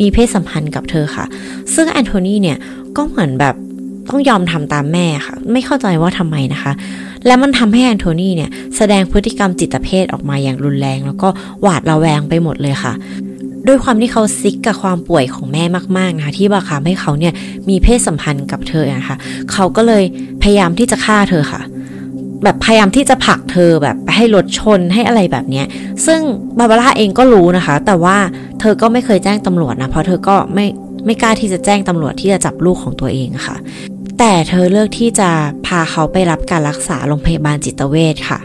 [0.00, 1.24] มีเพศสัมพันธ์กับเธอค่ะ
[1.74, 2.58] ซึ่งแอนโทนีเนี่ย
[2.96, 3.54] ก็เหมือนแบบ
[4.08, 6.72] ต้องยอมทำตามแม่ค่ะ ไม่เข้าใจว่าทำไมนะคะ
[7.26, 11.28] และมันทำให้แอนโทนีเนี่ย แสดงพฤติกรรมจิตเภทออกมาอย่างรุนแรง แล้วก็
[11.62, 12.92] หวาดระแวงไปหมดเลยค่ะ
[13.66, 15.64] ด้วยความที่เขาซิกกับความป่วยของแม่
[15.98, 17.32] มากๆนะคะที่บังคับให้เขาเนี่ย
[17.68, 19.16] มีเพศสัมพันธ์กับเธอนะคะ
[19.52, 20.04] เขาก็เลย
[20.42, 21.62] พยายามที่จะฆ่าเธอค่ะ
[22.44, 25.66] แบบพยายามที่จะผลักเธอแบบให้รถชนให้อะไรแบบเนี้ย
[26.06, 26.20] ซึ่ง
[26.58, 28.16] บาบาร่าเองก็รู้นะคะ แต่ว่า
[28.60, 30.66] เธอก็ไม่เคยแจ้งตำรวจนะ เพราะเธอก็ไม่
[31.06, 33.56] ไม่กล้าที่จะแจ้งตำรวจที่จะจับลูกของตัวเองค่ะ
[34.18, 35.30] แต่เธอเลือกที่จะ
[35.66, 38.40] พาเขาไปรับการรักษาโรงพยาบาลจิตเวชค่ะ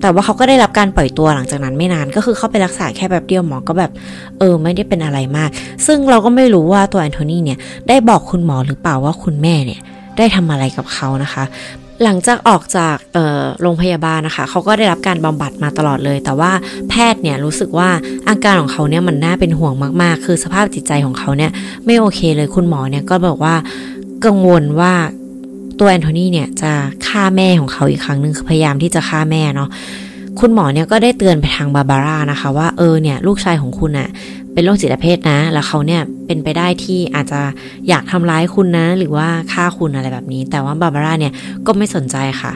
[0.00, 3.92] แต่ว่าเขาก็ได้รับการปล่อยตัวหลังจากนั้นไม่นาน ก็คือเข้าไปรักษาแค่แบบเดียวหมอก็แบบ
[4.38, 5.50] เออ ไม่ได้เป็นอะไรมาก
[5.86, 9.80] ซึ่งเราก็ไม่รู้ว่าตัวแอนโทนีเนี่ยได้บอกคุณหมอหรือเปล่าว่าคุณแม่เนี่ย
[10.18, 11.44] ได้ทำอะไรกับเขานะคะ
[12.04, 12.96] หลังจากออกจาก
[13.62, 16.52] โรงพยาบาลนะคะ เขาก็ได้รับการบำบัดมาตลอดเลย แต่ว่า
[16.90, 17.88] แพทย์เนี่ยรู้สึกว่า
[18.28, 21.50] อาการของเขาเนี่ยมันน่าเป็นห่วงมากๆ คือสภาพจิตใจของเขาเนี่ย
[21.84, 23.54] ไม่โอเคเลยคุณหมอเนี่ยก็บอกว่า
[24.24, 24.94] กังวลว่า
[25.78, 26.72] ตัวแอนโทนีเนี่ยจะ
[27.06, 29.68] ฆ่าแม่ของเขาอีกครั้งหนึ่งคือพยายามที่จะฆ่าแม่เนาะ
[30.40, 34.08] คุณหมอเนี่ยก็ได้เตือนไปทางบาบาร่านะคะ ว่าเออเนี่ยลูกชายของคุณอะ
[34.52, 37.40] เป็นโรคจิตเภทนะ แล้วเขาเนี่ยเป็นไปได้ที่อาจจะ
[37.88, 41.32] อยากทำร้ายคุณนะ หรือว่าฆ่าคุณอะไรแบบนี้ แต่ว่าบาบาร่าเนี่ย
[41.66, 42.52] ก็ไม่สนใจค่ะ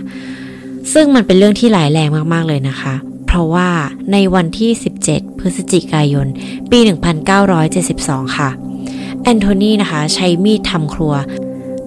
[0.92, 2.94] ซึ่งมันเป็นเรื่องที่หลายแรงมาก ๆ เลยนะคะ
[3.26, 3.68] เพราะว่า
[4.12, 4.70] ในวันที่
[5.06, 6.26] 17 พฤศจิกายน
[6.70, 6.78] ปี
[7.58, 8.50] 1972 ค่ะ
[9.22, 11.14] แอนโทนีนะคะ ใช้มีดทำครัว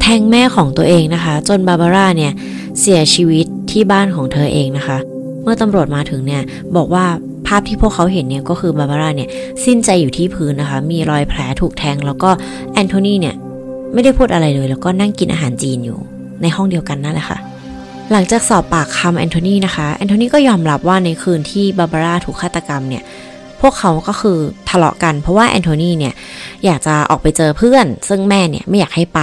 [0.06, 2.32] แทงแม่ของตัวเองนะคะ จนบาบาร่าเนี่ย
[2.82, 4.98] เสียชีวิตที่บ้านของเธอเองนะคะ
[5.44, 6.42] เมื่อตำรวจมาถึงเนี่ย
[6.76, 7.06] บอกว่า
[7.48, 9.30] ภาพที่พวกเขาเห็นเนี่ยก็คือบาบาร่าเนี่ย
[9.66, 12.30] สิ้นใจอยู่ที่พื้นนะคะ มีรอยแผลถูกแทง แล้วก็
[12.74, 13.36] แอนโทนีเนี่ย
[13.94, 16.00] ไม่ได้พูดอะไรเลย แล้วก็นั่งกินอาหารจีนอยู่
[16.42, 17.38] ในห้องเดียวกันนั่นแหละค่ะ
[18.12, 23.04] หลังจากสอบปากคำแอนโทนีนะคะ แอนโทนีก็ยอมรับว่าในคืนที่บาบาร่าถูกฆาตกรรมเนี่ย
[23.63, 24.38] พวกเขาก็คือ
[24.69, 26.13] ทะเลาะกัน เพราะว่าแอนโทนีเนี่ย
[26.65, 29.19] อยากจะออกไปเจอเพื่อน ซึ่งแม่เนี่ยไม่อยากให้ไป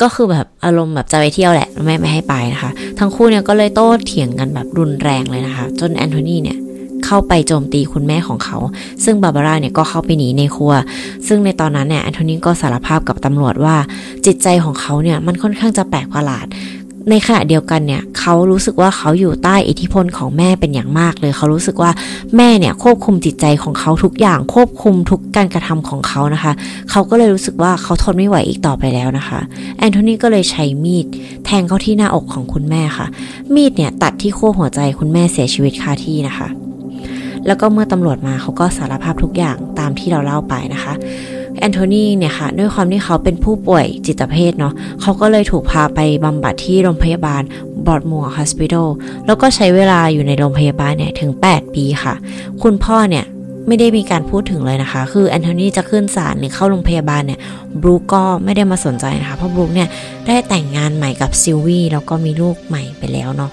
[0.00, 6.58] ก็คือแบบอารมณ์แบบจะไปเที่ยวแหละแม่ไม่ให้ไปนะคะ ทั้งคู่เนี่ยก็เลยโต้เถียงกันแบบรุนแรงเลยนะคะ จนแอนโทนีเนี่ย
[7.06, 8.56] เข้าไปโจมตีคุณแม่ของเขา
[9.04, 10.72] ซึ่งบาบาร่าเนี่ยก็เข้าไปหนีในครัว
[11.28, 13.76] ซึ่งในตอนนั้นเนี่ยแอนโทนีก็สารภาพกับตำรวจว่า
[14.26, 16.46] จิตใจของเขาเนี่ยมันค่อนข้างจะแปลกประหลาด
[17.10, 21.90] ในขณะเดียวกันเนี่ยเขารู้สึกว่าเขาอยู่ใต้อิทธิพลของแม่เป็นอย่างมากเลย เขารู้สึกว่า
[22.36, 26.52] แม่เนี่ยควบคุมจิตใจของเขาทุกอย่างควบคุมทุกการกระทำของเขานะคะ
[26.90, 29.40] เขาก็เลยรู้สึกว่าเขาทนไม่ไหวอีกต่อไปแล้วนะคะ
[29.78, 31.06] แอนโทนีก็เลยใช้มีด
[31.44, 33.06] แทงเข้าที่หน้าอกของคุณแม่ค่ะ
[33.54, 36.48] มีดเนี่ยตัดที่ขั้วหัวใจคุณแม่เสียชีวิตคาที่นะคะ
[37.46, 40.94] แล้วก็เมื่อตำรวจมาเขาก็สารภาพทุกอย่างตามที่เราเล่าไปนะคะ
[41.58, 47.42] แอนโทนีเนี่ยค่ะด้วยความที่เขาเป็นผู้ป่วยจิตเภทเนาะเขาก็เลยถูกพาไปบำบัดที่โรงพยาบาล
[47.86, 48.88] Broadmoor Hospital
[49.26, 52.14] แล้วก็ใช้เวลาอยู่ในโรงพยาบาลเนี่ยถึง 8 ปีค่ะ
[52.62, 53.24] คุณพ่อเนี่ย
[53.66, 57.40] ไม่ได้มีการพูดถึงเลยนะคะ คือแอนโทนีจะขึ้นศาลหรือเข้าโรงพยาบาลเนี่ย
[57.82, 59.88] บรูก็ไม่ได้มาสนใจนะคะ เพราะบรูเนี่ย
[60.26, 63.50] ได้แต่งงานใหม่กับซิลวี่แล้วก็มีลูกใหม่ไปแล้วเนาะ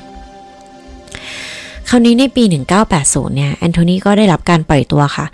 [1.89, 2.43] คราวนี้ในปี
[2.89, 5.25] 1980 เนี่ย แอนโทนีก็ได้รับการปล่อยตัวค่ะ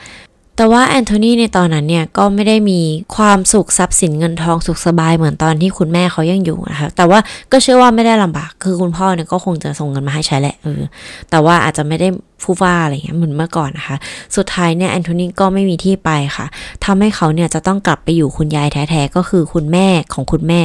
[0.57, 2.79] แต่ว่าแอนโทนีในตอนนั้นเนี่ยก็ไม่ได้มี
[3.15, 7.19] ความสุขทรัพย์สินเงินทองสุขสบายเหมือนตอนที่คุณแม่เขายังอยู่นะคะแต่ว่า
[7.51, 10.81] ก็เชื่อว่าไม่ได้ลำบากคือคุณพ่อเนี่ยก็คงจะส่งเงินมาให้ใช้แหละเออ
[11.29, 12.07] แต่ว่าอาจจะไม่ได้
[12.43, 13.95] ฟูฟ้าอะไรเงี้ยเหมือนเมื่อก่อนนะคะ
[14.35, 16.45] สุดท้ายเนี่ยแอนโทนีก็ไม่มีที่ไปค่ะ
[16.85, 20.61] ทำให้เขาเนี่ยจะต้องกลับไปอยู่คุณยายแท้ๆก็คือคุณแม่ของคุณแม่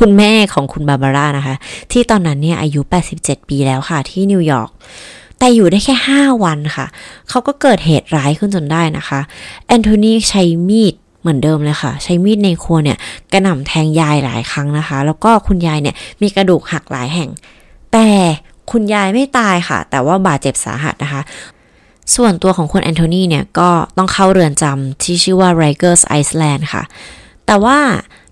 [0.00, 1.54] คุณแม่ของคุณบาบาร่านะคะ
[1.92, 2.80] ที่ตอนนั้นเนี่ยอายุ
[3.14, 4.70] 87 ปีแล้วค่ะที่นิวยอร์ก
[5.42, 6.86] แต่อยู่ได้แค่ 5 วันค่ะ
[7.28, 9.20] เขาก็เกิดเหตุร้ายขึ้นจนได้นะคะ
[9.66, 12.98] แอนโทนีใช้มีดเหมือนเดิมเลยค่ะ ใช้มีดในครัวเนี่ย
[13.32, 17.30] กระหน่ำแทงยายหลายครั้งนะคะ แล้วก็คุณยายเนี่ยมีกระดูกหักหลายแห่ง
[17.92, 18.08] แต่
[18.70, 21.22] คุณยายไม่ตายค่ะ แต่ว่าบาดเจ็บสาหัสนะคะ
[22.14, 26.82] ส่วนตัวของคุณแอนโทนีเนี่ยก็ต้องเข้าเรือนจำที่ชื่อว่า Rikers Island ค่ะ
[27.46, 27.78] แต่ว่า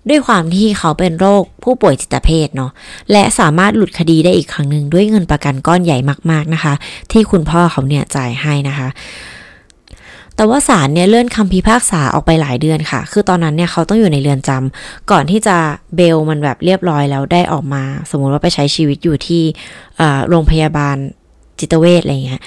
[0.09, 2.71] ด้วยความที่เขาเป็นโรคผู้ป่วยจิตเภทเนาะ
[3.11, 5.97] และสามารถหลุดคดีได้อีกครั้งหนึ่งด้วยเงินประกันก้อนใหญ่
[6.31, 6.73] มากๆนะคะ
[7.11, 8.89] ที่คุณพ่อเขาเนี่ยจ่ายให้นะคะ
[10.35, 15.57] แต่ว่าศาลเนี่ยเลื่อนคำพิพากษาออกไปหลายเดือนค่ะ คือตอนนั้นเนี่ยเขาต้องอยู่ในเรือนจำก่อนที่จะ
[15.95, 19.43] เบลมันแบบเรียบร้อยแล้วได้ออกมา สมมุติว่าไปใช้ชีวิตอยู่ที่
[20.29, 20.97] โรงพยาบาล
[21.59, 22.41] จิตเวชอะไรเงี้ย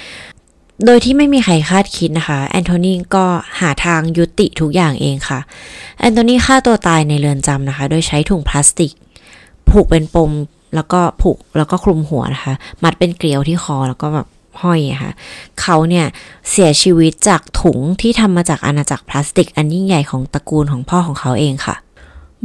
[0.84, 3.24] โดยที่ไม่มีใครคาดคิดนะคะ แอนโทนีก็
[3.60, 5.40] หาทางยุติทุกอย่างเองค่ะ
[6.00, 8.92] แอนโทนีฆ่าตัวตายในเรือนจำนะคะ โดยใช้ถุงพลาสติก
[9.68, 10.30] ผูกเป็นปม
[10.74, 14.26] แล้วก็ผูกแล้วก็คลุมหัวนะคะ มัดเป็นเกลียวที่คอแล้วก็แบบ
[14.62, 15.12] ห้อยค่ะ
[15.60, 16.06] เขาเนี่ย
[16.50, 21.76] เสียชีวิตจากถุงที่ทำมาจากอาณาจักรพลาสติก อันยิ่งใหญ่ของตระกูลของพ่อของเขาเองค่ะ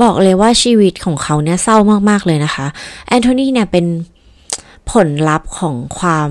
[0.01, 1.77] บอกเลยว่าชีวิตของเขาเนี่ยเศร้า
[2.09, 2.65] มากๆเลยนะคะ
[3.07, 3.85] แอนโทนีเนี่ยเป็น
[4.91, 6.29] ผลลัพธ์ของความ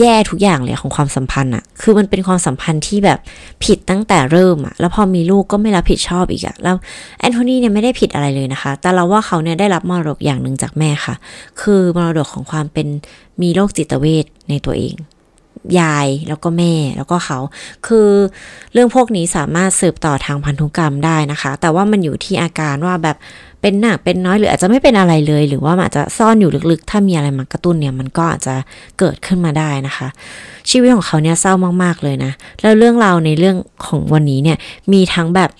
[0.00, 3.18] แย่ทุกอย่างเลยของความสัมพันธ์อะคือมันเป็นความสัมพันธ์ที่แบบ
[3.64, 6.76] ผิดตั้งแต่เริ่มอะแล้วพอมีลูกก็ไม่รับผิดชอบอีกอะแล้ว
[7.20, 11.14] แอนโทนีเนี่ยไม่ได้ผิดอะไรเลยนะคะ แต่เราว่าเขาเนี่ยได้รับมรดกอย่างหนึ่งจากแม่ค่ะ
[11.60, 12.86] คือมรดกของความเป็น
[13.42, 14.96] มีโรคจิตเวทในตัวเอง
[15.80, 17.38] ยายแล้วก็แม่แล้วก็เขา
[17.86, 18.08] คือ
[18.72, 23.16] เรื่องพวกนี้สามารถสืบต่อทางพันธุกรรมได้นะคะ แต่ว่ามันอยู่ที่อาการว่าแบบ
[23.62, 28.54] เป็นหนักเป็นน้อยหรืออาจจะไม่เป็นอะไรเลย หรือว่าอาจจะซ่อนอยู่ลึกๆ ถ้ามีอะไรมากระตุ้นเนี่ยมันก็อาจจะ
[28.98, 30.08] เกิดขึ้นมาได้นะคะ
[30.70, 34.56] ชีวิตของเขาเนี่ยเศร้ามากๆเลยนะ แล้วเรื่องราวในเรื่องของวันนี้เนี่ย
[34.92, 35.50] มีทั้งแบบ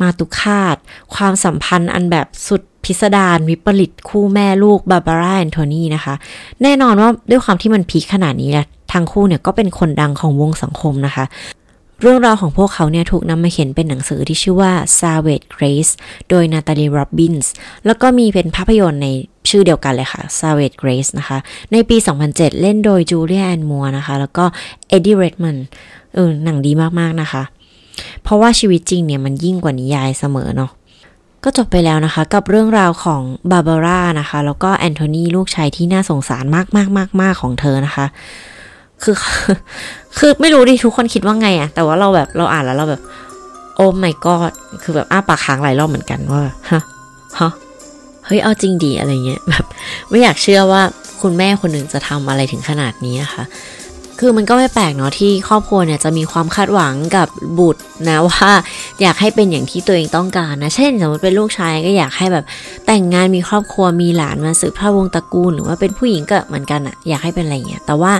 [0.00, 0.76] มาตุคาต
[1.14, 6.14] ความสัมพันธ์อันแบบสุดพิสดารวิปริตคู่แม่ลูกบาบาร่าแอนโทนีนะคะ
[6.62, 11.24] แน่นอนว่าด้วยความที่มันพีคขนาดนี้แหละทั้งคู่เนี่ยก็เป็นคนดังของวงสังคมนะคะ
[12.02, 15.92] เรื่องราวของพวกเขาเนี่ยถูกนำมาเขียนเป็นหนังสือที่ชื่อว่า Savage Grace
[16.30, 17.52] โดยนาตาลีโรบินส์
[17.86, 19.08] แล้วก็มีเป็นภาพยนตร์ใน
[19.50, 21.38] ชื่อเดียวกันเลยค่ะ Savage Grace นะคะ
[21.72, 21.96] ในปี
[22.28, 24.44] 2007 เล่นโดยจูลีแอนมัวร์นะคะ แล้วก็
[24.88, 25.56] เอ็ดดี้เรดเมน
[26.14, 27.42] เออหนังดีมากๆนะคะ
[28.22, 30.70] เพราะว่าชีวิตจริงเนี่ยมันยิ่งกว่านิยายเสมอเนาะ
[31.44, 38.06] ก็จบไปแล้วนะคะ กับเรื่องราวของบาบาร่านะคะ แล้วก็แอนโทนีลูกชายที่น่าสงสารมากๆๆๆของเธอนะคะ
[39.02, 39.16] คือ
[40.18, 43.02] คือไม่รู้ดิทุกคนคิดว่าไงอะแต่ว่าเราแบบเราอ่านแล้วเราแบบ
[43.76, 44.34] โอ้ไม่ก็
[44.82, 46.80] คือแบบอ้าปากค้างหลายรอบเหมือนกันว่าฮะ
[47.40, 47.50] ฮะ
[48.26, 49.64] เฮ้ยเอาจริงดีอะไรเงี้ยแบบ
[50.08, 50.82] ไม่อยากเชื่อว่า
[51.22, 53.44] คุณแม่คนหนึ่งจะทำอะไรถึงขนาดนี้นะคะ
[54.18, 58.50] คือมันก็ไม่แปลกเนาะที่ครอบครัวเนี่ยจะมีความคาดหวังกับบุตรนะว่า
[59.00, 62.44] อยากให้เป็นอย่างที่ตัวเองต้องการนะ เช่น สมมติเป็นลูกชายก็อยากให้แบบ
[62.86, 68.12] แต่งงานมีครอบครัวมีหลานมาสืบทอดวงตระกูล หรือว่าเป็นผู้หญิงก็เหมือนกันอะอยากให้เป็นอะไรเงี้ยแต่ว่า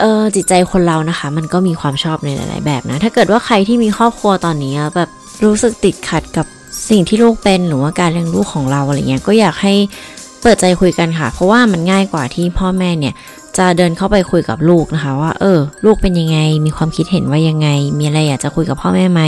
[0.00, 5.10] เออจิตใจคนเรานะคะ มันก็มีความชอบในหลาย ๆ แบบนะ ถ้าเกิดว่าใครที่มีครอบครัวตอนนี้แบบ
[5.44, 6.46] รู้สึกติดขัดกับ
[6.90, 9.74] สิ่งที่ลูกเป็นหรือว่าการเลี้ยงลูกของเราอะไรเงี้ยก็อยากให้
[10.42, 13.14] เปิดใจคุยกันค่ะ เพราะว่ามันง่ายกว่าที่พ่อแม่เนี่ย
[13.58, 19.22] จะเดินเข้าไปคุยกับลูกนะคะ ว่า เออ ลูกเป็นยังไง มีความคิดเห็นว่ายังไง มีอะไรอยากจะคุยกับพ่อแม่ไหม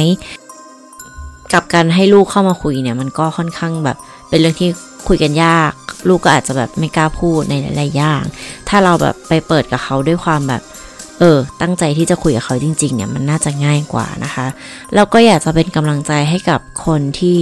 [1.53, 3.97] กับการให้ลูกเข้ามาคุยเนี่ย มันก็ค่อนข้างแบบ
[4.31, 4.69] เป็นเรื่องที่
[5.09, 5.73] คุยกันยาก
[6.09, 8.23] ลูกก็อาจจะแบบไม่กล้าพูดในหลายๆอย่าง
[8.69, 10.63] ถ้าเราแบบไปเปิดกับเขาด้วยความแบบ
[11.19, 14.47] เออ ตั้งใจที่จะคุยกับเขาจริง ๆ เนี่ยมันน่าจะง่ายกว่านะคะ
[14.95, 17.39] แล้วก็อยากจะเป็นกำลังใจให้กับคนที่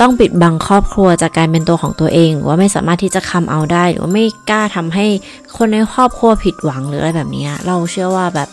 [0.00, 5.06] ต้องปิดบังครอบครัวจากการเป็นตัวของตัวเอง หรือว่าไม่สามารถที่จะคำเอาได้ หรือว่าไม่กล้าทำให้
[5.56, 8.48] คนในครอบครัวผิดหวังหรืออะไรแบบนี้ เราเชื่อว่าแบบ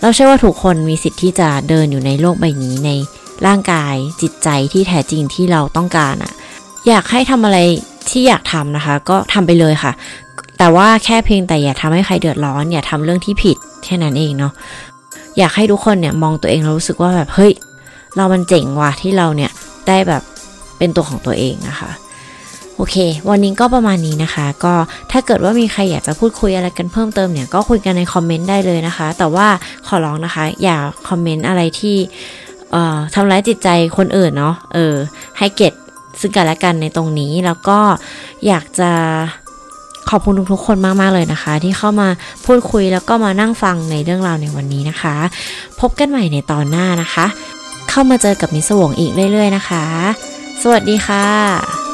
[0.00, 2.90] เราเชื่อว่าทุกคนมีสิทธิ์ที่จะเดินอยู่ในโลกใบนี้ใน
[3.46, 6.32] ร่างกายจิตใจที่แท้จริงที่เราต้องการอะ
[6.88, 7.58] อยากให้ทำอะไร
[8.08, 9.92] ที่อยากทำนะคะ ก็ทำไปเลยค่ะ
[10.58, 14.52] แต่ว่าแค่เพียงแต่อย่าทำให้ใครเดือดร้อน อย่าทำเรื่องที่ผิดแค่นั้นเองเนาะ
[15.38, 17.52] อยากให้ทุกคนเนี่ยมองตัวเองแล้วรู้สึกว่าแบบเฮ้ย
[18.16, 19.50] เรามันเจ๋งว่ะที่เราเนี่ย
[19.88, 20.22] ได้แบบ
[20.78, 21.90] เป็นตัวของตัวเองนะคะ
[22.76, 22.96] โอเค
[23.30, 24.74] วันนี้ก็ประมาณนี้นะคะ ก็
[25.10, 29.46] ถ้าเกิดว่ามีใครอยากจะพูดคุยอะไรกันเพิ่มเติมเนี่ย ก็คุยกันในคอมเมนต์ได้เลยนะคะ แต่ว่า
[29.86, 30.76] ขอร้องนะคะ อย่า
[31.08, 31.96] คอมเมนต์อะไรที่
[33.14, 34.94] ทำร้ายจิตใจคนอื่นเนาะเออ
[35.38, 35.72] ให้เก็ต
[36.20, 37.78] ซึ่งกันและกันในตรงนี้แล้วก็
[38.46, 38.90] อยากจะ
[40.10, 42.08] ขอบคุณทุกๆคนมากๆเลยนะคะ ที่เข้ามา
[42.44, 45.14] พูดคุยแล้วก็มานั่งฟังในเรื่องราวในวันนี้นะคะ
[45.80, 47.26] พบกันใหม่ในตอนหน้านะคะ
[47.90, 49.84] เข้ามาเจอกับมิสวงอีกเรื่อยๆนะคะ
[50.62, 51.91] สวัสดีค่ะ